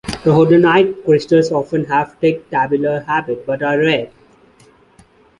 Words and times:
Rhodonite 0.25 1.05
crystals 1.05 1.51
often 1.51 1.85
have 1.85 2.13
a 2.13 2.15
thick 2.15 2.49
tabular 2.49 3.01
habit, 3.01 3.45
but 3.45 3.61
are 3.61 3.77
rare. 3.77 4.09